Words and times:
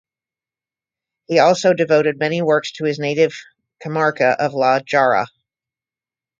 He 1.27 1.37
also 1.37 1.73
devoted 1.73 2.17
many 2.17 2.41
works 2.41 2.71
to 2.71 2.85
his 2.85 2.97
native 2.97 3.35
comarca 3.85 4.35
of 4.39 4.55
La 4.55 4.79
Jara. 4.79 5.27